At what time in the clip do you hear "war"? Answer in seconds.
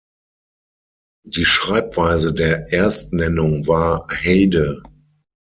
3.67-4.07